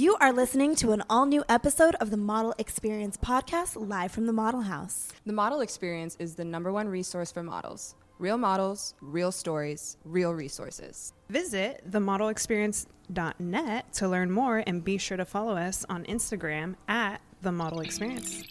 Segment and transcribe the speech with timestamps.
[0.00, 4.24] You are listening to an all new episode of the Model Experience podcast live from
[4.24, 5.12] the Model House.
[5.26, 7.96] The Model Experience is the number one resource for models.
[8.18, 11.12] Real models, real stories, real resources.
[11.28, 17.52] Visit themodelexperience.net to learn more and be sure to follow us on Instagram at the
[17.52, 18.44] Model Experience.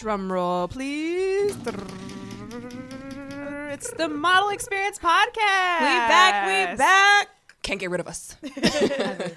[0.00, 1.54] Drum roll, please.
[3.70, 5.80] It's the Model Experience podcast.
[5.80, 7.28] We back, we back.
[7.62, 8.34] Can't get rid of us.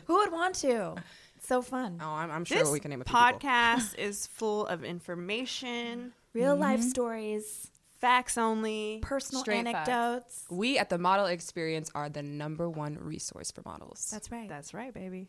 [0.06, 0.96] Who would want to?
[1.36, 2.00] It's so fun.
[2.02, 6.56] Oh, I'm, I'm sure This we can name a podcast is full of information, Real
[6.56, 9.00] life stories, facts only.
[9.02, 9.90] personal Straight facts.
[9.90, 10.46] anecdotes.
[10.50, 14.08] We at the Model Experience are the number one resource for models.
[14.14, 14.48] That's right.
[14.48, 15.28] That's right, baby.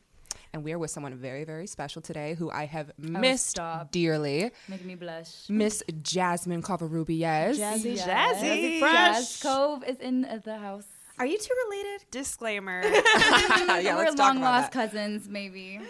[0.54, 3.90] And we are with someone very, very special today who I have oh, missed stop.
[3.90, 4.52] dearly.
[4.68, 5.48] Making me blush.
[5.48, 7.58] Miss Jasmine Covarrubias.
[7.58, 7.98] Jazzy.
[7.98, 8.78] Jazzy.
[8.78, 10.86] Jazz Cove is in the house.
[11.19, 12.05] Are you two related?
[12.12, 12.83] Disclaimer.
[12.84, 14.91] yeah, We're let's talk long about lost that.
[14.91, 15.80] cousins, maybe.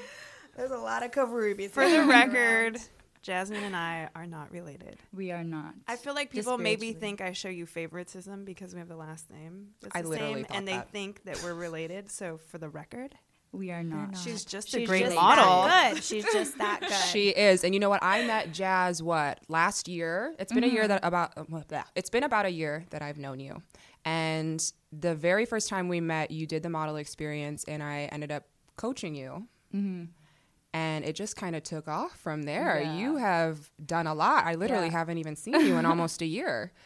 [0.57, 1.71] There's a lot of Covarrubias.
[1.71, 2.79] For the record,
[3.21, 4.97] Jasmine and I are not related.
[5.13, 5.75] We are not.
[5.87, 9.31] I feel like people maybe think I show you favoritism because we have the last
[9.31, 9.69] name.
[9.83, 12.11] That's I the literally same, thought and they think that we're related.
[12.11, 13.15] So for the record,
[13.55, 14.13] we are not.
[14.13, 14.21] not.
[14.21, 15.45] she's just a She's great just model.
[15.65, 16.03] that good.
[16.11, 16.93] She's just that good.
[17.11, 18.03] She is, and you know what?
[18.03, 20.35] I met Jazz what last year.
[20.39, 21.85] It's been a year that about uh, blah.
[21.95, 23.63] it's been about a year that I've known you,
[24.05, 28.31] and the very first time we met, you did the model experience, and I ended
[28.33, 28.45] up
[28.77, 32.81] coaching you, and it just kind of took off from there.
[32.83, 32.97] Yeah.
[32.97, 34.45] You have done a lot.
[34.45, 34.93] I literally Yeah.
[34.93, 36.73] haven't even seen you in almost a year.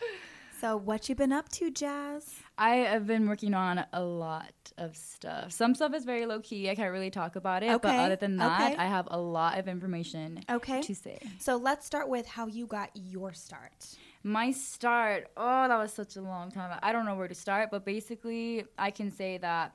[0.61, 2.35] so, what you been up to, Jazz?
[2.57, 5.53] I have been working on a lot of stuff.
[5.53, 6.69] Some stuff is very low key.
[6.69, 7.71] I can't really talk about it.
[7.71, 7.89] Okay.
[7.89, 8.77] But other than that, okay.
[8.77, 10.83] I have a lot of information Okay.
[10.83, 11.19] to say.
[11.39, 13.97] So, let's start with how you got your start.
[14.25, 16.77] My start, oh, that was such a long time.
[16.83, 19.73] I don't know where to start, but basically, I can say that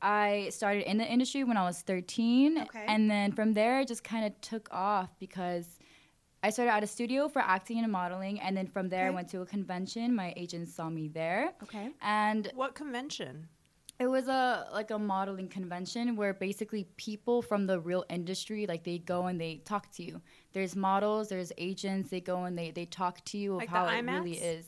[0.00, 2.58] I started in the industry when I was 13.
[2.62, 2.84] Okay.
[2.88, 5.78] And then from there, it just kind of took off because
[6.42, 8.40] I started at a studio for acting and modeling.
[8.40, 10.14] And then from there, I went to a convention.
[10.14, 11.52] My agent saw me there.
[11.62, 11.90] Okay.
[12.00, 13.48] And What convention?
[13.98, 18.82] it was a like a modeling convention where basically people from the real industry like
[18.82, 20.20] they go and they talk to you.
[20.52, 23.76] There's models, there's agents, they go and they they talk to you of Like the
[23.76, 24.64] how it really is.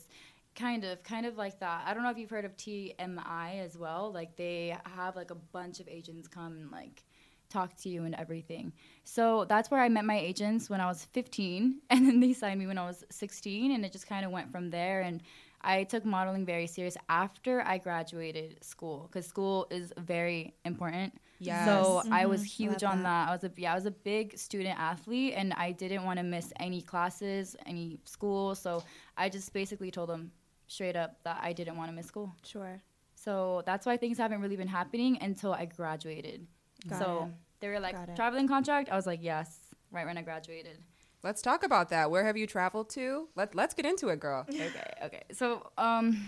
[0.55, 1.83] Kind of, kind of like that.
[1.85, 4.09] I don't know if you've heard of TMI as well.
[4.13, 7.03] Like they have like a bunch of agents come and like
[7.49, 8.73] talk to you and everything.
[9.03, 12.59] So that's where I met my agents when I was 15, and then they signed
[12.59, 15.01] me when I was 16, and it just kind of went from there.
[15.01, 15.21] And
[15.61, 21.13] I took modeling very serious after I graduated school because school is very important.
[21.39, 21.65] Yes.
[21.65, 22.63] So I was mm-hmm.
[22.63, 23.25] huge Love on that.
[23.25, 23.29] that.
[23.29, 26.23] I was a yeah, I was a big student athlete, and I didn't want to
[26.23, 28.55] miss any classes, any school.
[28.55, 28.83] So
[29.17, 30.31] I just basically told them
[30.67, 32.33] straight up that I didn't want to miss school.
[32.43, 32.81] Sure.
[33.15, 36.45] So that's why things haven't really been happening until I graduated.
[36.87, 37.35] Got so it.
[37.59, 38.15] they were like Got it.
[38.15, 38.89] traveling contract.
[38.89, 39.57] I was like yes,
[39.91, 40.77] right when I graduated.
[41.23, 42.11] Let's talk about that.
[42.11, 43.27] Where have you traveled to?
[43.35, 44.45] Let Let's get into it, girl.
[44.49, 44.69] okay,
[45.03, 45.23] okay.
[45.31, 46.23] So um,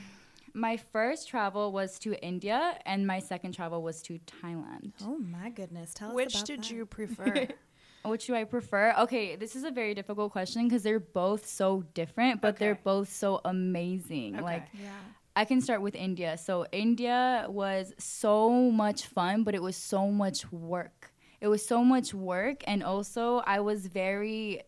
[0.53, 4.93] my first travel was to India, and my second travel was to Thailand.
[5.03, 5.93] Oh, my goodness.
[5.93, 6.71] Tell us Which did that.
[6.71, 7.47] you prefer?
[8.05, 8.93] Which do I prefer?
[8.99, 13.09] Okay, this is a very difficult question because they're both so different, but they're both
[13.09, 14.35] so amazing.
[14.35, 14.43] Okay.
[14.43, 14.89] Like Yeah.
[15.37, 16.35] I can start with India.
[16.35, 21.11] So India was so much fun, but it was so much work.
[21.39, 24.63] It was so much work, and also I was very.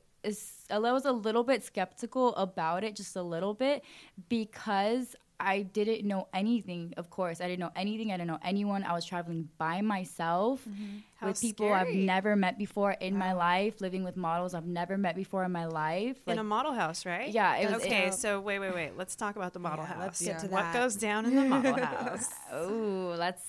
[0.70, 3.84] I was a little bit skeptical about it, just a little bit,
[4.28, 6.94] because I didn't know anything.
[6.98, 8.12] Of course, I didn't know anything.
[8.12, 8.84] I didn't know anyone.
[8.84, 10.98] I was traveling by myself mm-hmm.
[11.16, 14.98] How with people I've never met before in my life, living with models I've never
[14.98, 16.18] met before in my life.
[16.28, 17.30] in a model house, right?
[17.30, 18.98] Yeah, it was- okay, it- so wait, wait, wait.
[18.98, 20.00] Let's talk about the model Yeah, house.
[20.00, 22.30] let's get to What goes down in the model house?
[22.52, 23.44] Oh, that's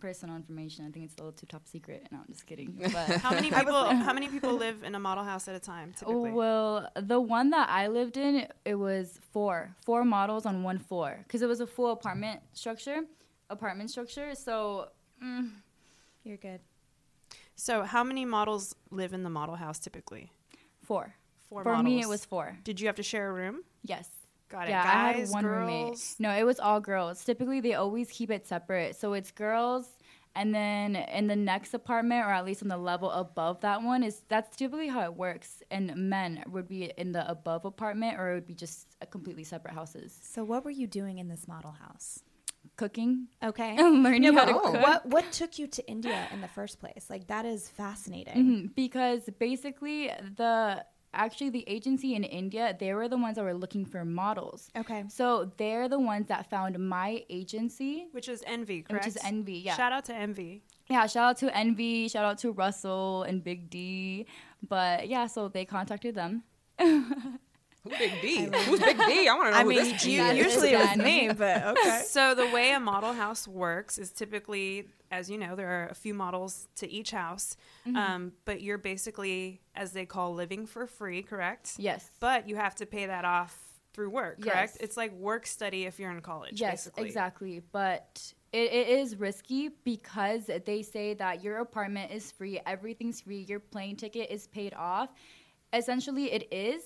[0.00, 0.86] personal information.
[0.86, 2.06] I think it's a little too top secret.
[2.12, 2.76] No, I'm just kidding.
[2.92, 3.84] But How many people?
[3.84, 5.92] how many people live in a model house at a time?
[5.98, 10.78] Typically, well, the one that I lived in, it was four, four models on one
[10.78, 13.00] floor because it was a full apartment structure,
[13.50, 14.34] apartment structure.
[14.34, 14.88] So
[15.22, 15.50] mm,
[16.24, 16.60] You're good.
[17.54, 20.30] so how many models live in the model house typically?
[20.82, 21.14] four.
[21.48, 22.58] Four For me, it was four.
[22.64, 23.62] Did you have to share a room?
[23.84, 24.08] Yes.
[24.48, 24.70] Got it.
[24.70, 25.68] Yeah, Guys, I had one girls.
[25.68, 26.14] roommate.
[26.18, 27.24] No, it was all girls.
[27.24, 28.94] Typically, they always keep it separate.
[28.96, 29.88] So it's girls,
[30.36, 34.02] and then in the next apartment, or at least on the level above that one,
[34.02, 35.62] is that's typically how it works.
[35.70, 39.44] And men would be in the above apartment, or it would be just a completely
[39.44, 40.16] separate houses.
[40.22, 42.22] So, what were you doing in this model house?
[42.76, 43.74] Cooking, Okay.
[43.78, 44.74] learning how to cook.
[44.82, 47.06] What what took you to India in the first place?
[47.08, 48.34] Like that is fascinating.
[48.44, 50.84] Mhm, because basically the
[51.16, 54.70] actually the agency in India, they were the ones that were looking for models.
[54.76, 55.04] Okay.
[55.08, 58.08] So they're the ones that found my agency.
[58.12, 59.06] Which is Envy, correct?
[59.06, 59.76] Which is Envy, yeah.
[59.76, 60.62] Shout out to Envy.
[60.88, 64.26] Yeah, shout out to Envy, shout out to Russell and Big D.
[64.68, 66.44] But yeah, so they contacted them.
[67.90, 68.48] Who Big D?
[68.66, 69.28] Who's Big D?
[69.28, 70.36] I want to know I who mean, this you, is.
[70.38, 72.02] usually it was me, but okay.
[72.06, 75.94] So the way a model house works is typically, as you know, there are a
[75.94, 77.56] few models to each house,
[77.86, 77.96] Mm-hmm.
[77.96, 81.74] um, but you're basically, as they call, living for free, correct?
[81.78, 82.10] Yes.
[82.18, 83.56] But you have to pay that off
[83.92, 84.72] through work, correct?
[84.74, 84.76] Yes.
[84.80, 86.60] It's like work study if you're in college.
[86.60, 87.04] Yes, basically.
[87.06, 87.62] exactly.
[87.72, 93.42] But it, it is risky because they say that your apartment is free, everything's free,
[93.48, 95.10] your plane ticket is paid off.
[95.72, 96.82] Essentially, it is,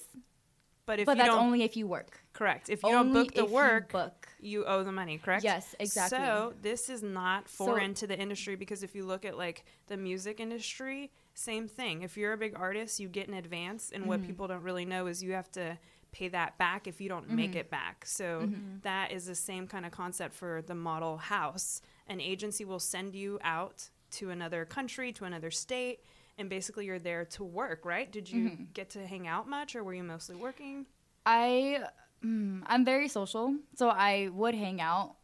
[0.87, 2.21] But if but you that's don't, only if you work.
[2.33, 4.29] correct, if you don't book the if you work, book.
[4.41, 5.45] you owe the money, correct?
[5.45, 6.19] Yes, exactly.
[6.19, 9.65] So this is not So- foreign to the industry because if you look at like
[9.87, 12.03] the music industry, same thing.
[12.03, 14.09] If you're a big artist, you get an advance, and Mm-hmm.
[14.09, 15.79] what people don't really know is you have to
[16.13, 17.59] pay that back if you don't make Mm-hmm.
[17.59, 18.05] it back.
[18.05, 18.49] So
[18.83, 21.83] that is the same kind of concept for the model house.
[22.09, 26.01] An agency will send you out to another country, to another state.
[26.41, 28.11] And basically, you're there to work, right?
[28.11, 28.65] Did you Mm-hmm.
[28.73, 30.87] get to hang out much, or were you mostly working?
[31.27, 31.85] I
[32.25, 35.17] mm, I'm very social, so I would hang out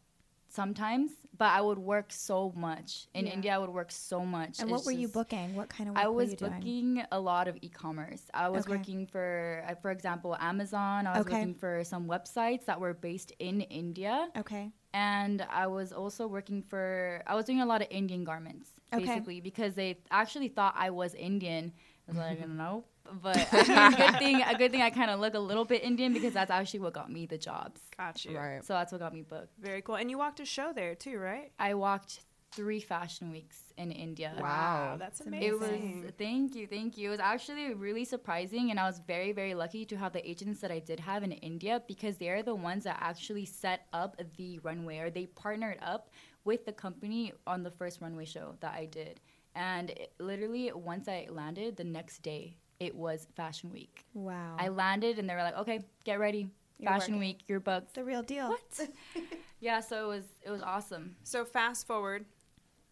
[0.49, 3.09] sometimes, but I would work so much.
[3.15, 3.33] In Yeah.
[3.33, 4.61] India, I would work so much.
[4.61, 5.55] And It's what were you booking?
[5.55, 6.53] What kind of work I were was you doing?
[6.53, 8.23] booking a lot of e-commerce.
[8.35, 8.77] I was Okay.
[8.77, 11.07] working for, uh, for example, Amazon.
[11.07, 11.37] I was Okay.
[11.41, 14.71] working for some websites that were based in India, Okay.
[14.93, 17.23] and I was also working for.
[17.27, 19.05] I was doing a lot of Indian garments, Okay.
[19.05, 21.73] basically, because they actually thought I was Indian.
[22.09, 22.85] I was like, no,
[23.23, 24.43] but I mean, good thing.
[24.43, 26.93] A good thing I kind of look a little bit Indian because that's actually what
[26.93, 27.81] got me the jobs.
[27.97, 28.37] Got you.
[28.37, 28.65] Right.
[28.65, 29.53] So that's what got me booked.
[29.59, 29.97] Very cool.
[29.97, 31.53] And you walked a show there too, right?
[31.59, 32.21] I walked
[32.53, 34.33] three fashion weeks in India.
[34.41, 34.97] Wow.
[34.99, 35.49] that's amazing.
[35.49, 37.09] It was thank you, thank you.
[37.09, 40.61] It was actually really surprising, and I was very, very lucky to have the agents
[40.61, 44.59] that I did have in India because they're the ones that actually set up the
[44.61, 46.11] runway, or they partnered up
[46.45, 49.21] with the company on the first runway show that I did.
[49.55, 54.05] And it, literally, once I landed, the next day it was Fashion Week.
[54.15, 54.57] Wow.
[54.59, 56.49] I landed, and they were like, "Okay, get ready,
[56.79, 57.21] You're Fashion working.
[57.21, 58.49] Week, you're booked." the real deal.
[58.49, 58.89] What?
[59.61, 61.17] yeah, so it was it was awesome.
[61.25, 62.27] So fast forward,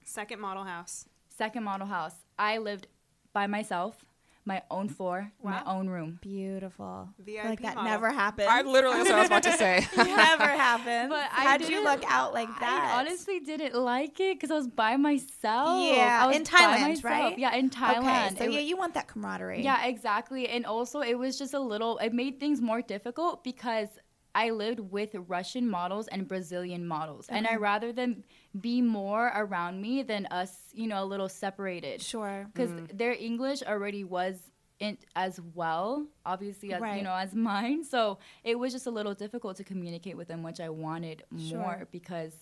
[0.04, 1.06] second model house.
[1.28, 2.14] Second model house.
[2.38, 2.86] I lived
[3.32, 4.04] by myself,
[4.44, 6.18] my own floor, my own room.
[6.22, 7.08] Beautiful.
[7.18, 7.90] VIP like that model.
[7.90, 8.48] never happened.
[8.48, 9.86] I literally that's what I was about to say.
[9.96, 11.08] never happened.
[11.10, 12.92] But I How'd you look out like that?
[12.94, 15.82] I honestly didn't like it because I was by myself.
[15.96, 17.04] Yeah, I was in Thailand, myself.
[17.04, 17.38] right?
[17.38, 18.32] Yeah, in Thailand.
[18.32, 19.62] Okay, so It yeah, you want that camaraderie.
[19.62, 20.48] yeah, exactly.
[20.48, 21.98] And also, it was just a little.
[21.98, 23.88] It made things more difficult because
[24.34, 28.25] I lived with Russian models and Brazilian models, and I rather them
[28.60, 32.02] be more around me than us, you know, a little separated.
[32.02, 32.46] Sure.
[32.52, 34.36] because their English already was
[34.81, 36.96] in as well, obviously as Right.
[36.98, 37.84] you know as mine.
[37.84, 41.58] So it was just a little difficult to communicate with them, which I wanted Sure.
[41.58, 42.34] more because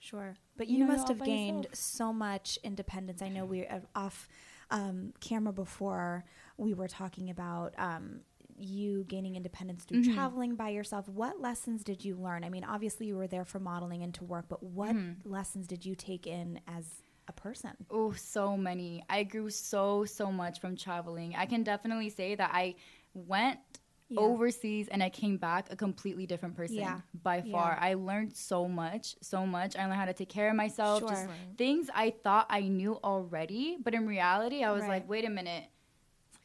[0.00, 0.34] Sure.
[0.56, 1.76] But You you, know, must have gained yourself.
[1.76, 3.22] so much independence.
[3.22, 4.28] I know we uh, off
[4.70, 6.24] um, camera before
[6.56, 8.22] we were talking about um,
[8.56, 10.14] you gaining independence through Mhm.
[10.14, 11.08] traveling by yourself.
[11.08, 12.44] What lessons did you learn?
[12.44, 15.28] I mean, obviously you were there for modeling and to work, but what Mm-hmm.
[15.30, 17.76] lessons did you take in as a person?
[17.90, 19.04] oh, so many.
[19.08, 21.34] I grew so so much from traveling.
[21.36, 22.74] I can definitely say that I
[23.14, 23.60] went.
[24.08, 24.20] Yeah.
[24.20, 27.00] Overseas and I came back a completely different person Yeah.
[27.22, 27.70] by far.
[27.80, 27.88] Yeah.
[27.88, 29.74] I learned so much, so much.
[29.74, 31.00] I learned how to take care of myself.
[31.00, 31.30] Just Sure.
[31.56, 34.88] things I thought I knew already, but in reality, I was Right.
[34.90, 35.64] like, wait a minute.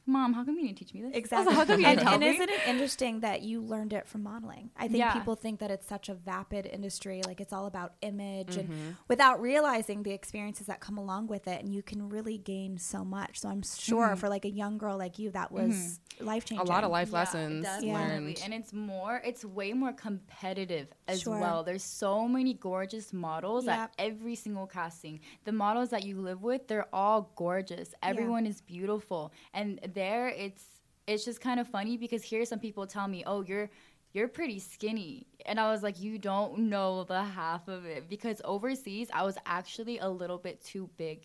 [0.10, 1.08] Mom, how come you didn't teach me this?
[1.08, 1.54] I was like, Exactly.
[1.56, 2.30] how come you and didn't tell and me?
[2.30, 4.70] isn't it interesting that you learned it from modeling?
[4.78, 5.12] I think Yeah.
[5.12, 8.72] people think that it's such a vapid industry, like it's all about image, Mm-hmm.
[8.72, 12.78] and without realizing the experiences that come along with it, and you can really gain
[12.78, 13.40] so much.
[13.42, 14.16] So I'm sure Mm-hmm.
[14.16, 16.66] for like a young girl like you, that was life changing.
[16.66, 17.94] a lot of life Yeah, lessons definitely.
[17.94, 18.42] learned.
[18.46, 21.38] And it's more, it's way more competitive as Sure.
[21.38, 21.64] well.
[21.64, 23.78] There's so many gorgeous models Yep.
[23.78, 25.20] at every single casting.
[25.44, 27.94] The models that you live with, they're all gorgeous.
[28.02, 29.32] Everyone is beautiful.
[29.54, 30.64] And there it's
[31.08, 33.70] it's just kind of funny because here some people tell me, "Oh, you're
[34.14, 38.42] you're pretty skinny." And I was like, "You don't know the half of it because
[38.44, 41.20] overseas I was actually a little bit too big.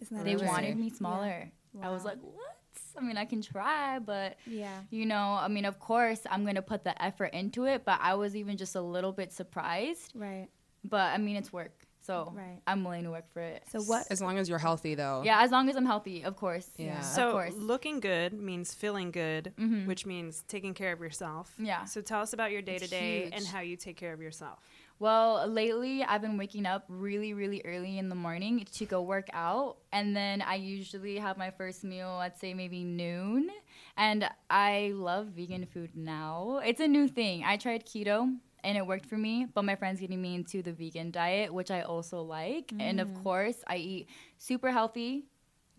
[0.00, 1.50] Isn't that They wanted me smaller."
[1.82, 2.56] I was like, "What?"
[2.96, 4.82] I mean, I can try, but Yeah.
[4.90, 7.98] you know, I mean, of course, I'm going to put the effort into it, but
[8.00, 10.12] I was even just a little bit surprised.
[10.14, 10.48] Right.
[10.84, 11.83] But I mean, it's work.
[12.06, 12.60] So Right.
[12.66, 13.62] I'm willing to work for it.
[13.70, 14.06] So what?
[14.10, 15.22] As long as you're healthy, though.
[15.24, 16.68] Yeah, as long as I'm healthy, of course.
[16.76, 16.98] Yeah.
[16.98, 17.54] Of So course.
[17.54, 19.86] looking good means feeling good, Mhm.
[19.86, 21.54] which means taking care of yourself.
[21.58, 21.84] Yeah.
[21.86, 24.58] So tell us about your day to day and how you take care of yourself.
[24.98, 29.28] Well, lately I've been waking up really, really early in the morning to go work
[29.32, 29.78] out.
[29.90, 33.50] And then I usually have my first meal, I'd say maybe noon.
[33.96, 36.60] And I love vegan food now.
[36.64, 37.44] It's a new thing.
[37.44, 40.72] I tried keto and it worked for me, but my friend's getting me into the
[40.72, 42.72] vegan diet, which I also like.
[42.80, 45.26] And of course, I eat super healthy,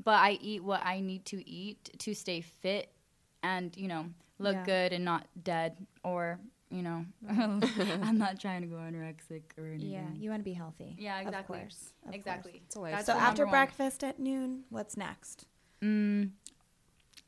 [0.03, 2.91] but I eat what I need to eat to stay fit
[3.43, 4.05] and, you know,
[4.39, 4.63] look Yeah.
[4.65, 6.39] good and not dead or,
[6.69, 9.91] you know, I'm not trying to go anorexic or anything.
[9.91, 10.95] Yeah, you want to be healthy.
[10.99, 11.57] Yeah, Of exactly.
[11.59, 12.61] course, of exactly.
[12.65, 12.91] It's a life.
[12.93, 13.51] That's So after number one.
[13.51, 15.45] breakfast at noon, what's next?
[15.83, 16.31] Mm,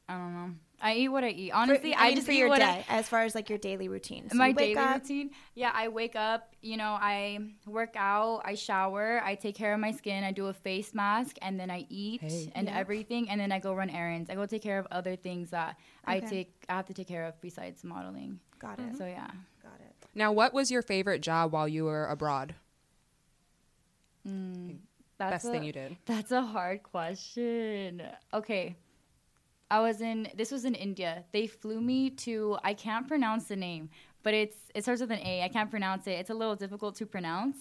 [0.07, 0.51] I don't know.
[0.79, 1.51] I eat what I eat.
[1.51, 3.50] Honestly, for, I, I, mean, just for eat your what day, as far as like
[3.50, 4.29] your daily routine.
[4.29, 5.31] So my daily up, routine.
[5.55, 6.53] Yeah, I wake up.
[6.62, 8.41] You know, I work out.
[8.46, 9.19] I shower.
[9.24, 10.24] I take care of my skin.
[10.24, 12.51] I do a face mask, and then I eat Hey.
[12.53, 12.77] and Yeah.
[12.77, 14.29] everything, and then I go run errands.
[14.29, 16.53] I go take care of other things that I take.
[16.69, 18.39] I have to take care of besides modeling.
[18.60, 18.98] Got it.
[18.98, 19.31] So yeah.
[19.63, 19.96] Got it.
[20.13, 22.53] Now, what was your favorite job while you were abroad?
[24.27, 24.77] Mm,
[25.17, 25.98] that's Best a- thing you did.
[26.05, 28.03] That's a hard question.
[28.34, 28.75] Okay.
[29.69, 31.24] I was in this was in India.
[31.31, 33.89] They flew me to I can't pronounce the name,
[34.24, 35.43] but it's it starts with an A.
[35.43, 36.12] I can't pronounce it.
[36.12, 37.57] It's a little difficult to pronounce.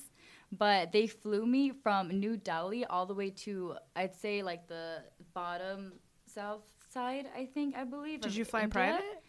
[0.52, 5.02] But they flew me from New Delhi all the way to I'd say like the
[5.34, 5.94] bottom
[6.26, 8.20] south side, I think, I believe.
[8.20, 8.72] Did you fly India.
[8.72, 9.22] private?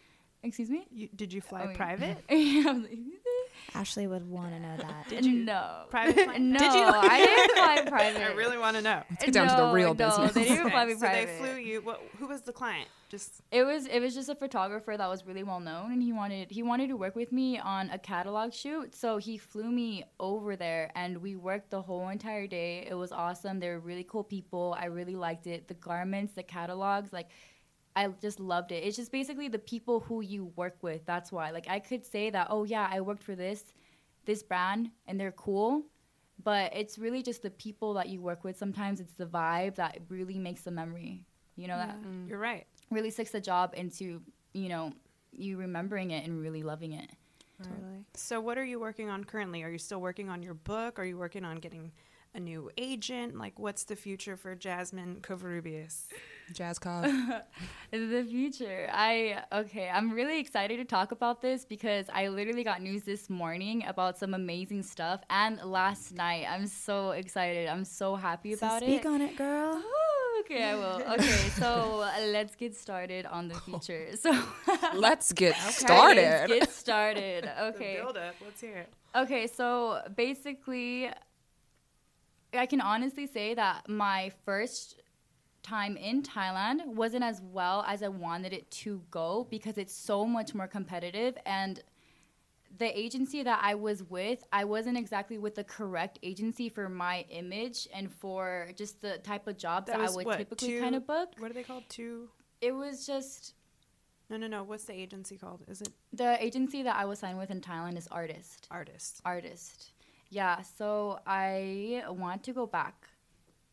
[0.43, 0.85] Excuse me?
[0.91, 2.17] You, did you fly Oh, private?
[2.29, 2.73] Yeah,
[3.73, 5.07] Ashley would want to know that.
[5.09, 5.83] Did you- no.
[5.89, 6.41] Private flight?
[6.41, 6.83] No, Did you?
[6.83, 8.21] I didn't fly private.
[8.31, 9.03] I really want to know.
[9.09, 10.33] Let's get down to the real no, business.
[10.33, 11.27] They didn't fly me so private.
[11.27, 11.81] they flew you.
[11.81, 12.87] What, who was the client?
[13.09, 16.11] Just It was it was just a photographer that was really well known, and he
[16.11, 18.93] wanted he wanted to work with me on a catalog shoot.
[18.93, 22.85] So he flew me over there, and we worked the whole entire day.
[22.89, 23.61] It was awesome.
[23.61, 24.75] They were really cool people.
[24.77, 25.69] I really liked it.
[25.69, 27.29] The garments, the catalogs, like
[27.97, 28.83] I just loved it.
[28.83, 31.05] It's just basically the people who you work with.
[31.05, 31.51] That's why.
[31.51, 33.73] Like I could say that, oh yeah, I worked for this
[34.25, 35.83] this brand, and they're cool.
[36.43, 38.57] But it's really just the people that you work with.
[38.57, 41.25] Sometimes it's the vibe that really makes the memory.
[41.55, 42.29] You know that mm.
[42.29, 42.67] you're right.
[42.91, 44.21] really sticks the job into
[44.53, 44.93] you know
[45.31, 47.11] you remembering it and really loving it
[47.63, 48.05] Totally.
[48.13, 49.63] So what are you working on currently?
[49.63, 50.99] Are you still working on your book?
[50.99, 51.91] Are you working on getting
[52.35, 53.37] a new agent?
[53.37, 56.03] Like, what's the future for Jasmine Covarrubias?
[56.53, 57.05] Jazz Cove.
[57.91, 62.81] the future i okay i'm really excited to talk about this because i literally got
[62.81, 68.15] news this morning about some amazing stuff and last night i'm so excited i'm so
[68.15, 69.81] happy So about speak it Speak on it, girl.
[70.41, 74.31] Okay i will okay so uh, let's get started on the future so
[74.93, 76.47] Let's get let's started.
[76.47, 78.35] get started The okay build up.
[78.43, 78.89] Let's hear it.
[79.15, 81.09] Okay, so basically,
[82.53, 85.01] I can honestly say that my first
[85.67, 90.25] time in Thailand wasn't as well as I wanted it to go because it's so
[90.25, 91.81] much more competitive and
[92.77, 97.25] the agency that I was with, I wasn't exactly with the correct agency for my
[97.29, 100.81] image and for just the type of jobs that, That I would what, typically two-
[100.81, 101.29] kind of book.
[101.39, 101.83] What are they called?
[101.89, 102.29] Two?
[102.61, 103.53] It was just
[104.29, 104.63] No, no, no.
[104.63, 105.63] What's the agency called?
[105.67, 108.67] Is it the agency that I was signed with in Thailand is Artist.
[108.69, 109.21] artist?
[109.25, 109.91] artist.
[110.29, 113.07] Yeah, so I want to go back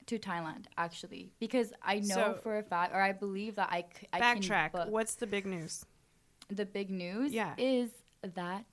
[0.07, 3.83] to Thailand actually because I know So- for a fact, or I believe that I,
[3.83, 4.71] c- I Backtrack.
[4.71, 4.89] can book.
[4.91, 5.85] What's the big news?
[6.51, 7.55] the big news Yeah.
[7.57, 7.91] is
[8.35, 8.67] that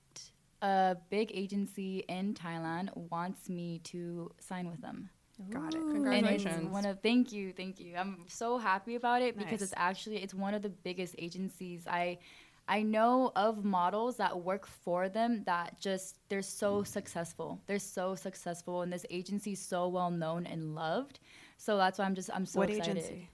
[0.60, 5.08] a big agency in Thailand wants me to sign with them.
[5.48, 5.78] Got it.
[5.78, 5.86] Ooh.
[5.86, 6.64] And Congratulations.
[6.64, 7.96] it's one of thank you, thank you.
[7.96, 11.86] I'm so happy about it because it's actually it's one of the biggest agencies.
[11.86, 12.18] I
[12.72, 16.86] I know of models that work for them that just they're so mm.
[16.86, 17.60] successful.
[17.66, 21.20] They're so successful and this agency is so well known and loved.
[21.58, 22.78] So that's why I'm just I'm so excited.
[22.78, 23.04] what excited.
[23.04, 23.28] agency?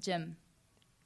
[0.00, 0.36] Gym.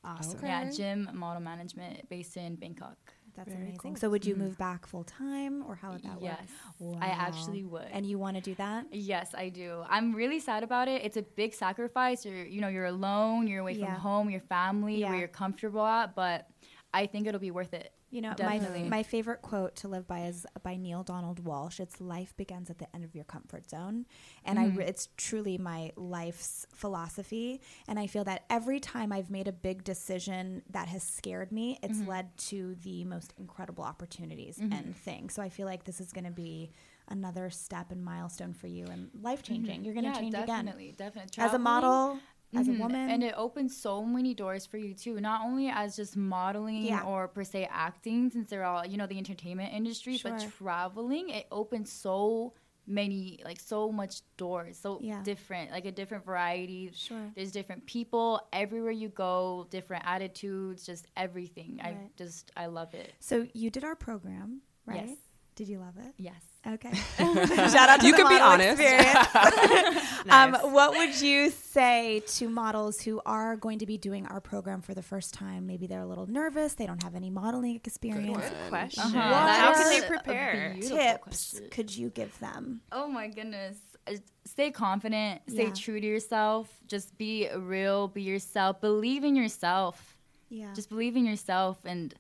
[0.05, 0.39] Awesome.
[0.39, 0.47] Okay.
[0.47, 2.99] Yeah, gym model management based in Bangkok.
[3.37, 3.79] That's Very amazing.
[3.79, 3.97] cool.
[3.97, 4.45] So would you mm.
[4.45, 6.39] move back full time or how would that yes.
[6.79, 6.99] work?
[7.03, 7.17] I Wow.
[7.19, 7.89] actually would.
[7.91, 8.87] And you want to do that?
[8.93, 9.83] Yes, I do.
[9.89, 11.03] I'm really sad about it.
[11.03, 12.25] It's a big sacrifice.
[12.25, 13.49] You're, you know, you're alone.
[13.49, 13.87] You're away Yeah.
[13.87, 15.11] from home, your family, Yeah.
[15.11, 16.15] where you're comfortable at.
[16.15, 16.49] But
[16.95, 17.93] I think it'll be worth it.
[18.11, 18.91] You know, my, Definitely.
[18.91, 21.81] my favorite quote to live by is by Neale Donald Walsch.
[21.81, 24.05] It's life begins at the end of your comfort zone.
[24.45, 24.81] And I re- mm-hmm.
[24.83, 27.63] it's truly my life's philosophy.
[27.89, 31.79] And I feel that every time I've made a big decision that has scared me,
[31.83, 32.11] it's mm-hmm.
[32.11, 34.75] led to the most incredible opportunities mm-hmm.
[34.75, 35.33] and things.
[35.33, 36.71] So I feel like this is going to be
[37.09, 39.85] another step and milestone for you and life changing.
[39.85, 40.47] You're going to Yeah, change again.
[40.47, 41.43] definitely, definitely.
[41.43, 42.19] As a model,
[42.55, 42.79] as a Mhm.
[42.81, 43.11] woman.
[43.11, 45.21] and it opens so many doors for you too.
[45.21, 47.03] Not only as just modeling Yeah.
[47.03, 51.47] or per se acting, since they're all you know the entertainment industry, but traveling it
[51.51, 52.53] opens so
[52.87, 55.23] many like so much doors, so Yeah.
[55.23, 56.91] different, like a different variety.
[56.93, 57.31] Sure.
[57.35, 61.81] There's different people everywhere you go, different attitudes, just everything.
[61.81, 63.15] I just I love it.
[63.21, 65.09] So you did our program, right?
[65.09, 65.19] Yes.
[65.55, 66.15] Did you love it?
[66.19, 66.52] Yes.
[66.67, 66.93] Okay.
[67.19, 68.81] Shout out to You the can be honest.
[70.25, 70.55] Nice.
[70.55, 74.81] Um, what would you say to models who are going to be doing our program
[74.81, 75.67] for the first time?
[75.67, 76.75] Maybe they're a little nervous.
[76.75, 78.39] They don't have any modeling experience.
[78.39, 78.69] one.
[78.69, 79.03] question.
[79.03, 79.19] Uh-huh.
[79.49, 80.77] How can they prepare?
[80.81, 81.69] Tips question.
[81.73, 82.83] could you give them?
[82.93, 83.79] Oh my goodness.
[84.07, 84.13] Uh,
[84.45, 85.73] Stay confident, stay Yeah.
[85.73, 90.17] true to yourself, just be real, be yourself, believe in yourself.
[90.51, 90.73] Yeah.
[90.75, 92.13] Just believe in yourself and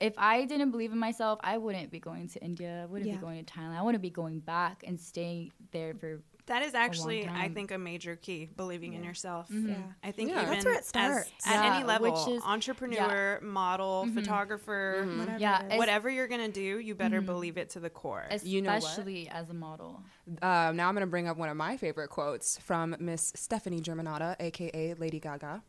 [0.00, 2.82] if I didn't believe in myself, I wouldn't be going to India.
[2.82, 3.16] I wouldn't Yeah.
[3.16, 3.76] be going to Thailand.
[3.76, 7.78] I wouldn't be going back and staying there for That is actually, I think, a
[7.78, 8.48] major key.
[8.56, 9.46] Believing in yourself.
[9.50, 9.74] Yeah.
[10.02, 10.42] I think Yeah.
[10.42, 11.30] even That's where it as- starts.
[11.46, 15.78] at any level, which is- entrepreneur, model, photographer, Whatever Yeah, it is.
[15.78, 18.26] whatever you're gonna do, you better believe it to the core.
[18.42, 18.78] You know what?
[18.84, 20.02] especially as a model.
[20.42, 23.80] Um, now I'm going to bring up one of my favorite quotes from Miss Stefani
[23.80, 25.62] Germanotta, aka Lady Gaga.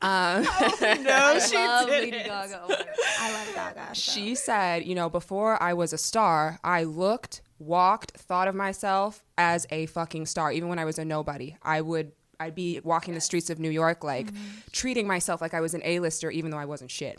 [0.00, 0.42] Um,
[0.80, 2.62] no, I love Lady Gaga.
[2.68, 2.76] Oh.
[3.18, 3.94] I love Gaga.
[3.94, 4.12] so.
[4.12, 9.24] she said, you know, before I was a star, I looked, walked, thought of myself
[9.38, 10.52] as a fucking star.
[10.52, 12.12] Even when I was a nobody, I would.
[12.38, 14.44] I'd be walking the streets of New York, like mm-hmm.
[14.70, 17.18] treating myself like I was an A-lister, even though I wasn't shit.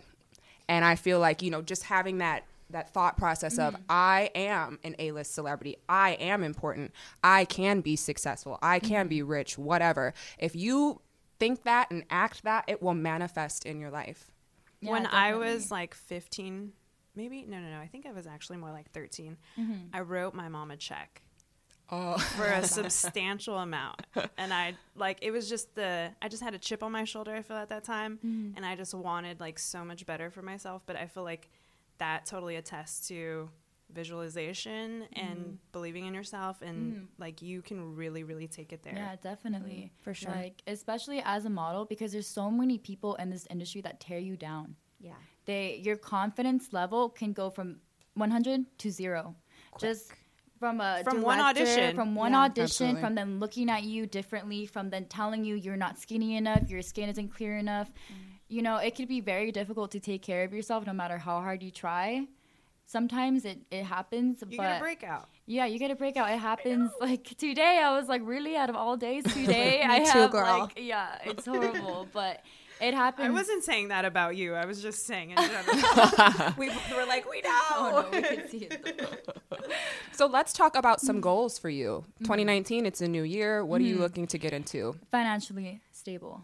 [0.69, 3.83] And I feel like you know, just having that that thought process of mm-hmm.
[3.89, 6.91] I am an A-list celebrity, I am important,
[7.23, 9.31] I can be successful, I can be mm-hmm.
[9.31, 10.13] rich, whatever.
[10.37, 11.01] If you
[11.39, 14.31] think that and act that, it will manifest in your life.
[14.81, 16.73] Yeah, when I was like 15,
[17.17, 17.79] maybe no, no, no.
[17.79, 19.35] I think I was actually more like 13.
[19.59, 19.73] Mm-hmm.
[19.93, 21.21] I wrote my mom a check
[21.89, 22.17] Oh.
[22.17, 24.01] for a substantial amount,
[24.37, 27.33] and I like it was just the I just had a chip on my shoulder.
[27.33, 28.57] I feel at that time, Mm-hmm.
[28.57, 30.83] and I just wanted like so much better for myself.
[30.85, 31.49] But I feel like
[31.97, 33.49] that totally attests to
[33.93, 35.25] visualization Mm-hmm.
[35.25, 39.91] and believing in yourself and like you can really really take it there Yeah, definitely.
[40.03, 40.31] For sure.
[40.31, 44.19] Like, especially as a model, because there's so many people in this industry that tear
[44.19, 44.75] you down.
[44.99, 45.13] Yeah.
[45.45, 47.77] They your confidence level can go from
[48.15, 49.35] 100 to 0.
[49.79, 50.11] Just
[50.59, 51.95] from a From one audition.
[51.95, 52.41] from one Yeah.
[52.45, 53.01] audition, Absolutely.
[53.01, 56.81] from them looking at you differently, from them telling you you're not skinny enough, your
[56.81, 57.89] skin isn't clear enough.
[57.89, 58.15] Mm.
[58.49, 61.41] You know, it could be very difficult to take care of yourself no matter how
[61.41, 62.27] hard you try.
[62.85, 66.29] Sometimes it, it happens, you but get a breakout yeah, you get a breakout.
[66.29, 67.79] It happens like today.
[67.81, 70.59] I was like, really, out of all days, today I too, have girl.
[70.59, 72.41] like, yeah, it's horrible, but
[72.81, 73.27] it happened.
[73.27, 74.53] I wasn't saying that about you.
[74.55, 76.53] I was just saying in general.
[76.57, 77.49] we were like, we know.
[77.71, 79.27] Oh no, we can see it.
[80.13, 82.05] So let's talk about some goals for you.
[82.21, 83.63] 2019, it's a new year.
[83.65, 84.95] What are you looking to get into?
[85.11, 86.41] Financially stable.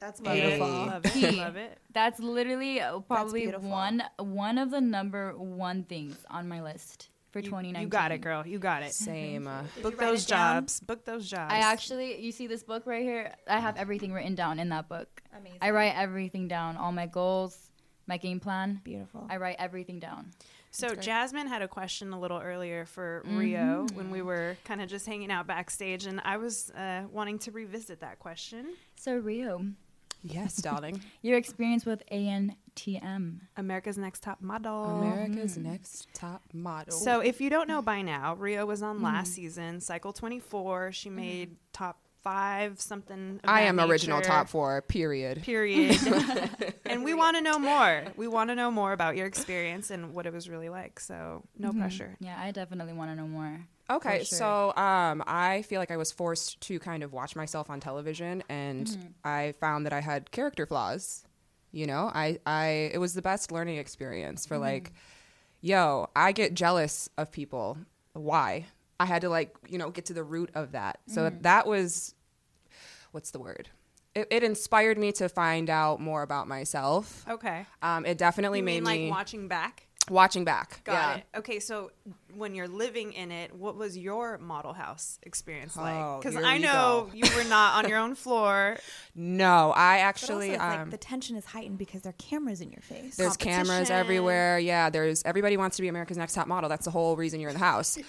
[0.00, 0.58] That's Hey.
[0.58, 0.68] wonderful.
[0.86, 3.70] love it love it That's literally uh, probably beautiful.
[3.70, 7.82] one one of the number one things on my list for You- 2019.
[7.82, 8.46] You got it, girl.
[8.46, 8.92] You got it.
[8.92, 9.46] Same.
[9.46, 10.62] Uh, Book those it down?
[10.62, 10.80] jobs.
[10.80, 11.52] Book those jobs.
[11.52, 13.34] I actually, you see this book right here.
[13.46, 15.22] I have everything written down in that book.
[15.36, 15.58] Amazing.
[15.60, 17.56] I write everything down, all my goals,
[18.06, 18.80] my game plan.
[18.84, 19.26] Beautiful.
[19.28, 20.30] I write everything down.
[20.70, 20.94] So.
[20.94, 23.38] Jasmine had a question a little earlier for Mm-hmm.
[23.38, 27.38] Rio when we were kind of just hanging out backstage, and I was uh, wanting
[27.40, 28.74] to revisit that question.
[28.96, 29.64] So Rio,
[30.22, 31.00] yes, darling.
[31.22, 33.40] your experience with ANTM.
[33.56, 34.84] America's Next Top Model.
[34.84, 36.92] America's Next Top Model.
[36.98, 39.04] So if you don't know by now, Rio was on Mm-hmm.
[39.04, 40.92] last season, Cycle 24.
[40.92, 43.40] She made top five something.
[43.44, 44.82] of I that am original top four.
[44.82, 45.42] Period.
[45.42, 45.96] period.
[46.86, 48.04] and we want to know more.
[48.16, 50.98] We want to know more about your experience and what it was really like.
[51.00, 51.80] So no Mm-hmm.
[51.80, 52.16] pressure.
[52.20, 53.60] Yeah, I definitely want to know more.
[53.90, 54.38] Okay, sure.
[54.38, 58.42] so um, I feel like I was forced to kind of watch myself on television,
[58.48, 59.06] and Mm-hmm.
[59.24, 61.24] I found that I had character flaws.
[61.72, 64.54] You know, I, I it was the best learning experience Mm-hmm.
[64.54, 64.92] for like,
[65.60, 67.78] yo, I get jealous of people.
[68.12, 68.66] Why?
[69.00, 70.98] I had to like you know get to the root of that.
[71.06, 71.42] So Mm-hmm.
[71.42, 72.14] that was,
[73.12, 73.68] what's the word?
[74.14, 77.24] It, it inspired me to find out more about myself.
[77.28, 77.66] Okay.
[77.82, 79.86] Um, it definitely You made mean like me watching back?
[80.10, 80.82] Watching back.
[80.84, 81.16] Got yeah.
[81.16, 81.24] it.
[81.38, 81.90] Okay, so
[82.34, 85.94] when you're living in it, what was your model house experience like?
[85.94, 88.76] Oh, Because here I know you were not on your own floor.
[89.14, 92.60] No, I actually also, it's um, like the tension is heightened because there are cameras
[92.60, 93.16] in your face.
[93.16, 94.58] There's cameras everywhere.
[94.58, 96.68] Yeah, there's everybody wants to be America's Next Top Model.
[96.68, 97.98] That's the whole reason you're in the house.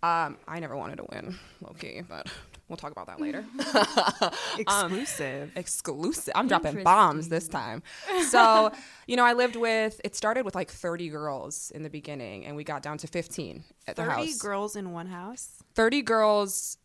[0.00, 1.36] Um, I never wanted to win,
[1.70, 2.30] okay, but
[2.68, 3.44] we'll talk about that later.
[4.58, 5.52] Exclusive.
[5.56, 6.32] Exclusive.
[6.34, 7.82] I'm dropping bombs this time.
[8.28, 8.72] So,
[9.06, 10.00] you know, I lived with.
[10.04, 13.64] It started with like 30 girls in the beginning, and we got down to 15
[13.86, 14.38] at the 30 house.
[14.38, 15.62] girls in one house?
[15.74, 16.78] 30 girls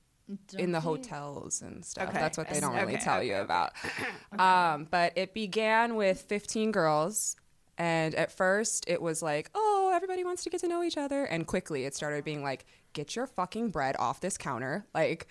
[0.57, 2.09] in the Don't hotels and stuff.
[2.09, 2.19] Okay.
[2.19, 3.43] That's what they don't really Okay, tell okay, you okay.
[3.43, 3.73] about.
[4.39, 7.35] Um, but it began with 15 girls.
[7.77, 11.23] And at first, it was like, oh, everybody wants to get to know each other.
[11.25, 14.85] And quickly it started being like, get your fucking bread off this counter.
[14.93, 15.27] Like,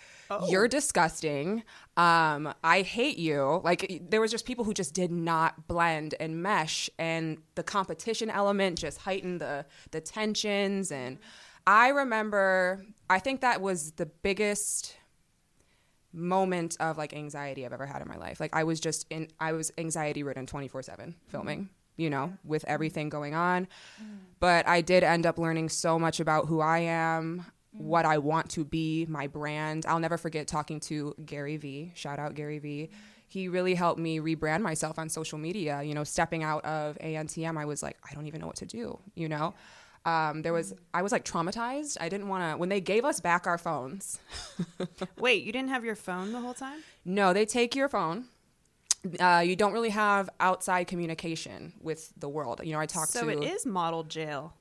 [0.48, 1.62] you're disgusting.
[1.96, 3.60] Um, I hate you.
[3.62, 6.88] Like, there was just people who just did not blend and mesh.
[6.98, 10.90] And the competition element just heightened the, the tensions.
[10.90, 11.18] And
[11.66, 14.96] I remember, I think that was the biggest
[16.12, 18.40] moment of like anxiety I've ever had in my life.
[18.40, 22.72] Like I was just in I was anxiety ridden 24/7 filming, you know, with mm-hmm.
[22.72, 23.66] everything going on.
[24.02, 24.14] Mm-hmm.
[24.40, 27.84] But I did end up learning so much about who I am, mm-hmm.
[27.84, 29.86] what I want to be, my brand.
[29.86, 31.92] I'll never forget talking to Gary Vee.
[31.94, 32.90] Shout out Gary Vee.
[33.28, 35.82] He really helped me rebrand myself on social media.
[35.82, 38.66] You know, stepping out of ANTM, I was like, I don't even know what to
[38.66, 39.54] do, you know?
[40.04, 41.96] Um, there was, I was like traumatized.
[42.00, 44.18] I didn't want to, when they gave us back our phones,
[45.18, 46.82] Wait, you didn't have your phone the whole time?
[47.04, 48.24] no, they take your phone.
[49.18, 52.60] Uh, you don't really have outside communication with the world.
[52.64, 53.32] You know, I talked so to.
[53.32, 54.54] So it is model jail.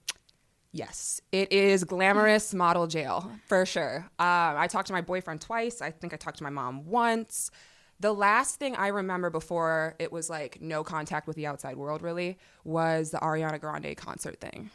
[0.74, 3.98] Yes, it is glamorous model jail for sure.
[4.20, 5.82] Um, I talked to my boyfriend twice.
[5.82, 7.52] I think I talked to my mom once.
[8.00, 12.02] The last thing I remember before it was like no contact with the outside world
[12.02, 14.72] really was the Ariana Grande concert thing.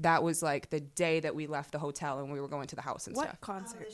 [0.00, 2.76] That was like the day that we left the hotel and we were going to
[2.76, 3.40] the house and What stuff.
[3.40, 3.88] concert?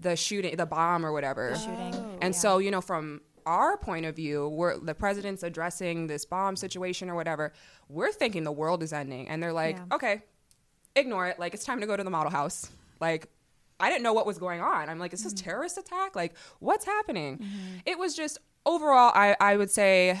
[0.00, 1.54] The shooting, the bomb or whatever.
[1.54, 2.18] shooting.
[2.20, 6.56] And so, you know, from our point of view, we're the president's addressing this bomb
[6.56, 7.52] situation or whatever.
[7.88, 9.94] We're thinking the world is ending, and they're like, Yeah.
[9.96, 10.22] okay,
[10.96, 11.38] ignore it.
[11.38, 12.70] Like it's time to go to the model house.
[13.00, 13.28] Like
[13.80, 14.88] I didn't know what was going on.
[14.88, 15.44] I'm like, is this Mm-hmm.
[15.44, 16.14] terrorist attack?
[16.16, 17.44] Like what's happening?
[17.84, 19.12] It was just overall.
[19.14, 20.20] I I would say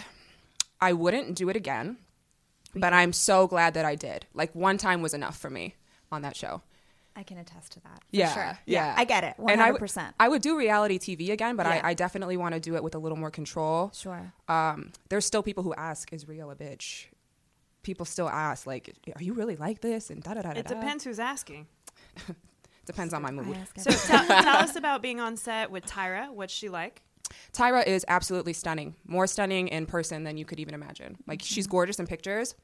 [0.80, 1.96] I wouldn't do it again,
[2.74, 4.26] but I'm so glad that I did.
[4.34, 5.76] Like one time was enough for me
[6.12, 6.62] on that show.
[7.16, 8.00] I can attest to that.
[8.00, 8.58] For Yeah, sure.
[8.66, 8.94] yeah.
[8.96, 9.34] I get it.
[9.38, 10.14] One And I hundred would- percent.
[10.18, 11.80] I would do reality TV again, but Yeah.
[11.84, 13.92] I, I definitely want to do it with a little more control.
[13.94, 14.32] Sure.
[14.48, 17.06] Um, there's still people who ask, "Is Rio a bitch?"
[17.84, 20.60] People still ask, like, "Are you really like this?" And da da da da.
[20.60, 21.66] It depends who's asking.
[22.86, 23.56] Depends on my mood.
[23.78, 26.30] So tell, tell us about being on set with Tyra.
[26.30, 27.02] What's she like?
[27.54, 28.94] Tyra is absolutely stunning.
[29.06, 31.16] More stunning in person than you could even imagine.
[31.26, 32.54] Like she's gorgeous in pictures,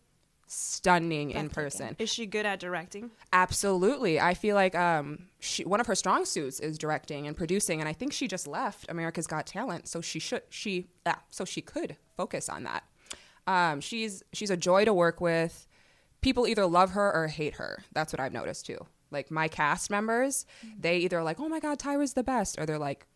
[0.52, 1.94] stunning in person.
[2.00, 3.12] Is she good at directing?
[3.32, 4.18] Absolutely.
[4.20, 7.88] I feel like um, she, one of her strong suits is directing and producing, and
[7.88, 11.60] I think she just left America's Got Talent, so she should she ah, so she
[11.60, 12.82] could focus on that.
[13.46, 15.68] Um, she's she's a joy to work with.
[16.20, 17.84] People either love her or hate her.
[17.92, 18.84] That's what I've noticed too.
[19.12, 20.46] Like my cast members,
[20.78, 23.06] they either like, "Oh my God, Tyra's the best," or they're like,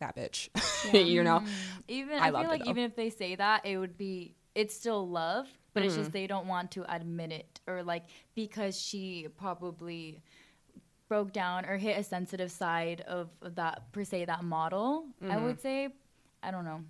[0.00, 0.48] "That bitch,"
[1.06, 1.44] you know.
[1.86, 2.70] Even I I, feel like though.
[2.70, 5.46] even if they say that, it would be it's still love,
[5.78, 6.02] but it's Mm-hmm.
[6.02, 10.20] just they don't want to admit it or like because she probably
[11.08, 15.06] broke down or hit a sensitive side of that per se that model.
[15.22, 15.44] I Mm-hmm.
[15.44, 15.88] would say,
[16.42, 16.80] I don't know.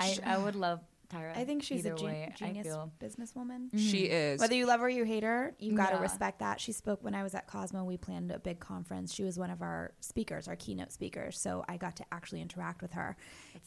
[0.00, 1.36] I, I would love Tyra.
[1.36, 2.92] I think she's either a gen- way, I genius feel.
[3.00, 3.68] businesswoman.
[3.68, 3.78] Mm-hmm.
[3.78, 4.40] She is.
[4.40, 6.02] Whether you love her or you hate her, you've got to Yeah.
[6.02, 6.60] respect that.
[6.60, 7.84] She spoke when I was at Cosmo.
[7.84, 9.12] We planned a big conference.
[9.12, 11.38] She was one of our speakers, our keynote speakers.
[11.38, 13.16] So I got to actually interact with her.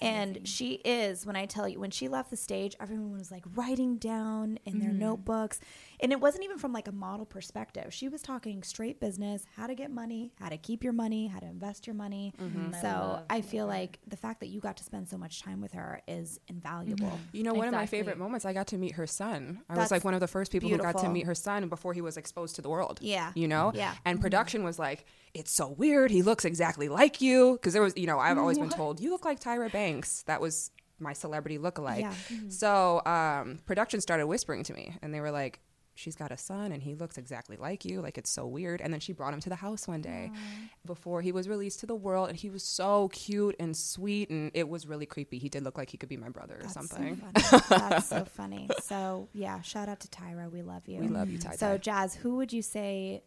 [0.01, 3.43] and she is, when I tell you, when she left the stage, everyone was like
[3.55, 4.99] writing down in their mm-hmm.
[4.99, 5.59] notebooks.
[5.99, 7.93] And it wasn't even from like a model perspective.
[7.93, 11.39] She was talking straight business, how to get money, how to keep your money, how
[11.39, 12.33] to invest your money.
[12.41, 12.75] Mm-hmm.
[12.75, 15.41] I So love I feel like the fact that you got to spend so much
[15.41, 17.07] time with her is invaluable.
[17.07, 17.37] Mm-hmm.
[17.37, 19.61] You know, one of my favorite moments, I got to meet her son.
[19.69, 21.93] I was like one of the first people who got to meet her son before
[21.93, 22.99] he was exposed to the world.
[23.01, 23.31] Yeah.
[23.35, 23.71] You know?
[23.73, 23.93] Yeah.
[24.05, 24.23] And mm-hmm.
[24.23, 26.11] production was like, it's so weird.
[26.11, 27.53] He looks exactly like you.
[27.53, 30.23] Because there was, you know, I've always been told, you look like Tyra Banks.
[30.23, 32.01] That was my celebrity lookalike.
[32.01, 32.13] Yeah.
[32.49, 35.59] So um, production started whispering to me, and they were like,
[35.99, 38.93] she's got a son and he looks exactly like you like it's so weird and
[38.93, 40.31] then she brought him to the house one day
[40.85, 44.49] before he was released to the world and he was so cute and sweet and
[44.53, 46.73] it was really creepy he did look like he could be my brother or That's
[46.73, 47.57] something So.
[47.69, 48.69] That's so funny.
[48.81, 50.49] So yeah, shout out to Tyra.
[50.49, 50.99] We love you.
[51.01, 53.23] we love you Ty So Jazz, who would you say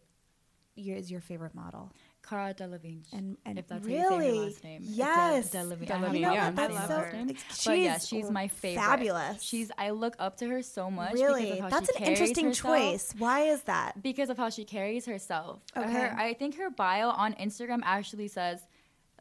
[0.75, 1.91] is your favorite model?
[2.27, 3.03] Cara Delevingne.
[3.13, 4.81] And and if that's how you say her really, last name.
[4.83, 5.87] yes, De- Delevingne.
[5.87, 6.51] Delevingne, You know yeah.
[6.51, 6.97] That's I love so.
[6.99, 7.25] her.
[7.51, 8.81] She's But yeah, she's my favorite.
[8.83, 9.41] Fabulous.
[9.43, 11.13] She's I look up to her so much.
[11.13, 11.43] really.
[11.51, 12.77] Because of how That's an interesting herself.
[12.79, 13.13] choice.
[13.17, 14.01] Why is that?
[14.01, 15.59] Because of how she carries herself.
[15.75, 15.91] Okay.
[15.91, 18.65] Her, I think her bio on Instagram actually says,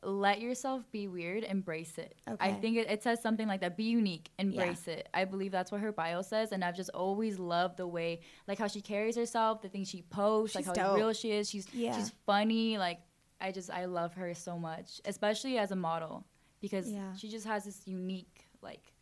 [0.02, 3.76] "Let yourself be weird, embrace it." I think it, it says something like that.
[3.76, 5.08] Be unique, embrace it.
[5.14, 8.58] I believe that's what her bio says, and I've just always loved the way, like
[8.58, 10.96] how she carries herself, the things she posts, She's like how dope.
[10.96, 11.48] real she is.
[11.48, 11.96] She's Yeah.
[11.96, 12.78] she's funny.
[12.78, 13.00] Like
[13.40, 16.24] I just I love her so much, especially as a model
[16.60, 17.14] because Yeah.
[17.16, 18.92] she just has this unique like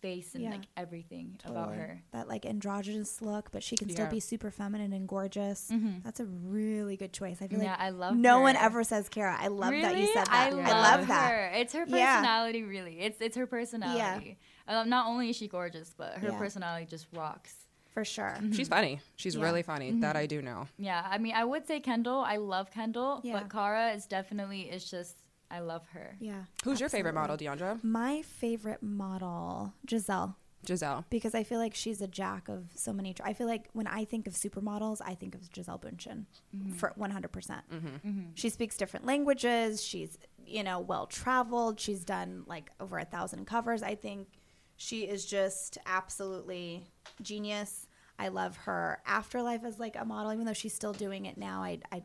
[0.00, 0.50] face and Yeah.
[0.50, 2.02] like everything about her.
[2.12, 4.10] That like androgynous look, but she can still Yeah.
[4.10, 5.70] be super feminine and gorgeous.
[5.70, 6.02] Mhm.
[6.02, 7.42] That's a really good choice.
[7.42, 9.36] I feel Yeah, like I love no one ever says Cara.
[9.38, 10.32] I love that you said that.
[10.32, 11.30] I I love, love, that.
[11.32, 11.46] her.
[11.60, 12.16] It's her Yeah.
[12.16, 13.00] personality, really.
[13.00, 14.38] It's it's her personality.
[14.66, 16.38] Um, not only is she gorgeous, but her Yeah.
[16.38, 17.54] personality just rocks.
[17.90, 18.36] for sure.
[18.52, 19.00] She's funny.
[19.16, 19.42] She's Yeah.
[19.42, 19.90] really funny.
[19.90, 20.68] That I do know.
[20.76, 22.20] Yeah, I mean, I would say Kendall.
[22.20, 23.32] I love Kendall, Yeah.
[23.40, 25.16] but Cara is definitely it's just
[25.50, 26.16] I love her.
[26.20, 26.44] Yeah.
[26.64, 27.66] Who's your favorite model, absolutely.
[27.66, 27.84] Deandra?
[27.84, 31.04] My favorite model, Gisele, Gisele.
[31.10, 33.14] because I feel like she's a jack of so many.
[33.22, 36.72] I feel like when I think of supermodels, I think of Gisele Bündchen mm-hmm.
[36.72, 37.32] for 100%.
[37.32, 37.86] percent mm-hmm.
[37.86, 38.20] Mm-hmm.
[38.34, 39.82] She speaks different languages.
[39.82, 41.80] She's, you know, well traveled.
[41.80, 43.82] She's done like over a thousand covers.
[43.82, 44.28] I think
[44.76, 46.84] she is just absolutely
[47.22, 47.86] genius.
[48.18, 51.62] I love her afterlife as like a model, even though she's still doing it now.
[51.62, 52.02] I, I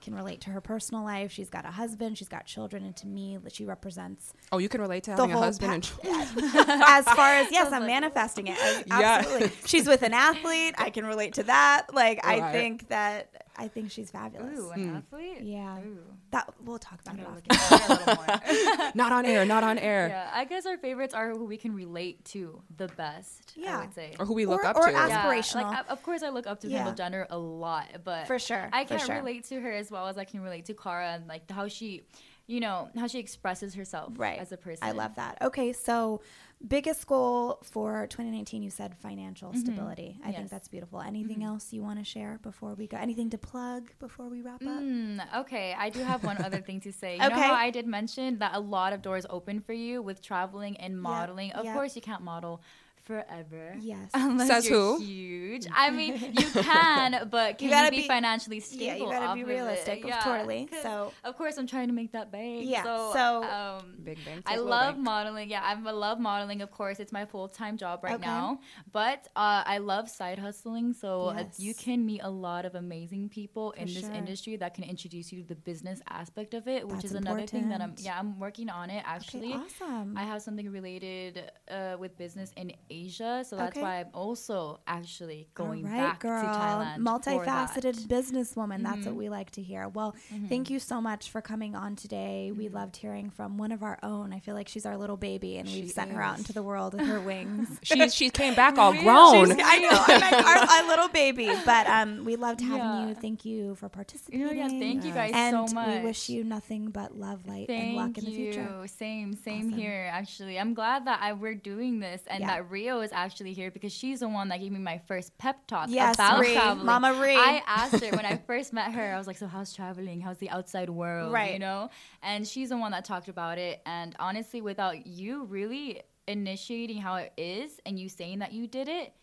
[0.00, 1.30] can relate to her personal life.
[1.32, 4.80] She's got a husband, she's got children, and to me, she represents Oh, you can
[4.80, 6.50] relate to having a husband pa- and children.
[6.86, 8.58] as far as yes, I'm manifesting it.
[8.60, 9.48] As- Yeah.
[9.66, 10.74] She's with an athlete.
[10.78, 11.86] I can relate to that.
[11.94, 14.58] Like oh, I think that I think she's fabulous.
[14.58, 14.96] Ooh, an hmm.
[14.96, 15.42] athlete.
[15.42, 15.78] Yeah.
[15.78, 15.98] Ooh.
[16.32, 17.76] That we'll talk about it gonna after.
[17.76, 18.90] look into that a little more.
[18.94, 20.08] not on air, not on air.
[20.08, 23.52] yeah, I guess our favorites are who we can relate to the best.
[23.56, 23.78] Yeah.
[23.78, 24.16] I would say.
[24.18, 24.94] Or who we look Or- up or to.
[24.94, 25.70] ask- Yeah, aspirational.
[25.70, 26.78] like, of course, I look up to Yeah.
[26.78, 29.16] Kendall Jenner a lot, but For sure, I can't sure.
[29.16, 32.02] relate to her as well as I can relate to Cara and like how she,
[32.46, 34.38] you know, how she expresses herself Right.
[34.38, 34.86] as a person.
[34.86, 35.38] I love that.
[35.40, 36.20] Okay, so
[36.66, 40.18] biggest goal for 2019 you said financial stability.
[40.24, 41.00] I think that's beautiful.
[41.00, 42.96] Anything else you want to share before we go?
[42.96, 44.82] Anything to plug before we wrap up?
[44.82, 47.14] Mm, okay, I do have one other thing to say.
[47.16, 47.48] You know Okay.
[47.48, 51.00] how I did mention that a lot of doors open for you with traveling and
[51.00, 51.52] modeling.
[51.52, 51.74] Of yep.
[51.74, 52.62] course, you can't model
[53.04, 53.76] forever.
[53.80, 54.10] Yes.
[54.14, 55.02] Unless Says you're who?
[55.02, 55.66] Huge.
[55.74, 58.84] I mean, you can, but can you, gotta be, be- financially stable?
[58.84, 60.66] Yeah, you gotta off be of realistic, Yeah, totally.
[60.66, 62.64] 'cause So- of course, I'm trying to make that bank.
[62.66, 64.42] Yeah, So, so- um, Big bank.
[64.46, 65.04] I love bank.
[65.04, 65.50] modeling.
[65.50, 66.60] Yeah, I love modeling.
[66.62, 68.26] Of course, it's my full time job right Okay.
[68.26, 68.60] now.
[68.92, 70.92] But uh, I love side hustling.
[70.94, 71.60] So uh, Yes.
[71.60, 74.12] you can meet a lot of amazing people in this sure.
[74.12, 77.46] industry that can introduce you to the business aspect of it, which That's is another
[77.46, 77.94] thing that I'm.
[77.98, 79.52] Yeah, I'm working on it actually.
[79.54, 80.16] Okay, awesome.
[80.16, 83.82] I have something related uh, with business in Asia, so that's Okay.
[83.82, 86.40] why I'm also actually going right, back girl.
[86.42, 86.98] to Thailand.
[86.98, 88.08] Multifaceted that.
[88.08, 88.14] Mm-hmm.
[88.14, 88.82] businesswoman.
[88.82, 89.88] That's what we like to hear.
[89.88, 90.14] Well,
[90.48, 92.52] thank you so much for coming on today.
[92.56, 92.74] We Mm-hmm.
[92.76, 94.32] loved hearing from one of our own.
[94.32, 96.62] I feel like she's our little baby, and we've She sent her out into the
[96.62, 97.68] world with her wings.
[97.82, 99.46] She she came back all grown.
[99.46, 103.08] She's- I know, I'm like our, our little baby, but um, we loved having Yeah.
[103.08, 103.14] you.
[103.14, 104.40] Thank you for participating.
[104.48, 105.88] You yeah, thank you guys and so much.
[105.88, 108.52] And we wish you nothing but love, light, and luck in the you.
[108.52, 108.86] future.
[108.86, 109.78] Same, same Awesome.
[109.78, 110.08] here.
[110.12, 112.46] Actually, I'm glad that I we're doing this and Yeah.
[112.48, 115.66] that Rio is actually here because she's the one that gave me my first pep
[115.66, 116.52] talk Yes, about Ree.
[116.52, 116.84] traveling.
[116.86, 117.34] Mama Ree.
[117.36, 119.14] I asked her when I first met her.
[119.14, 120.20] I was like, "So how's traveling?
[120.20, 121.32] How's the outside world?
[121.32, 121.54] Right.
[121.54, 121.88] You know?"
[122.22, 123.80] And she's the one that talked about it.
[123.86, 128.88] And honestly, without you really initiating how it is and you saying that you did
[128.88, 129.14] it,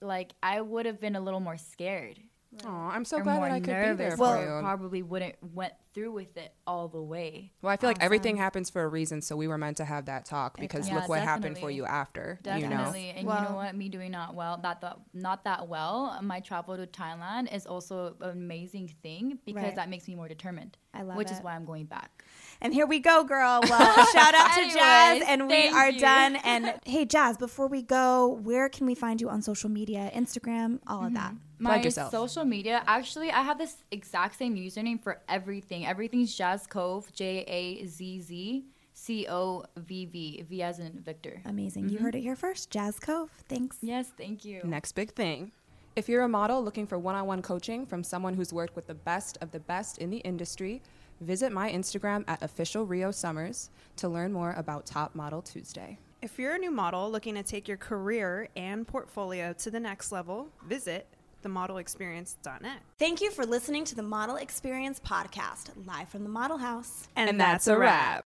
[0.00, 2.20] like I would have been a little more scared.
[2.64, 3.92] Aw, I'm so or glad that I could nervous.
[3.92, 4.60] be there Well- for you.
[4.60, 7.52] probably wouldn't went through with it all the way.
[7.62, 9.84] Well, I feel like everything um, happens for a reason, so we were meant to
[9.84, 12.40] have that talk because Yeah, look what happened for you after.
[12.42, 12.66] Definitely.
[13.00, 13.74] You know, And you know what?
[13.76, 16.18] Me doing not well, not that not that well.
[16.20, 19.76] My travel to Thailand is also an amazing thing because Right.
[19.76, 20.76] that makes me more determined.
[20.92, 22.24] I love which is why I'm going back.
[22.60, 23.60] And here we go, girl.
[23.68, 26.00] Well, shout out to Anyways, Jazz, and we are you.
[26.00, 26.36] done.
[26.36, 30.80] And hey, Jazz, before we go, where can we find you on social media, Instagram,
[30.86, 31.14] all of mm-hmm.
[31.14, 31.34] that?
[31.64, 32.10] My yourself.
[32.10, 35.86] social media, actually, I have this exact same username for everything.
[35.86, 41.40] Everything's Jazz Cove, J A Z Z C O V V, V as in Victor.
[41.44, 41.88] Amazing.
[41.88, 42.04] You mm-hmm.
[42.04, 42.70] heard it here first.
[42.70, 43.30] Jazz Cove.
[43.48, 43.78] Thanks.
[43.82, 44.60] Yes, thank you.
[44.64, 45.52] next big thing.
[45.96, 49.38] If you're a model looking for one-on-one coaching from someone who's worked with the best
[49.40, 50.82] of the best in the industry,
[51.20, 55.98] visit my Instagram at official Rio Summers to learn more about Top Model Tuesday.
[56.20, 60.10] If you're a new model looking to take your career and portfolio to the next
[60.10, 61.06] level, visit
[61.44, 62.78] themodelexperience.net.
[62.98, 67.08] Thank you for listening to the Model Experience podcast, live from the Model House.
[67.16, 68.22] And, And that's a wrap.